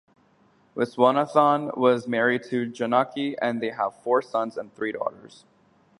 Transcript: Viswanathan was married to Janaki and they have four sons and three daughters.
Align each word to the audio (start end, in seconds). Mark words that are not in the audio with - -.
Viswanathan 0.75 1.77
was 1.77 2.07
married 2.07 2.41
to 2.45 2.65
Janaki 2.65 3.35
and 3.39 3.61
they 3.61 3.69
have 3.69 3.93
four 4.01 4.19
sons 4.23 4.57
and 4.57 4.73
three 4.73 4.91
daughters. 4.93 5.45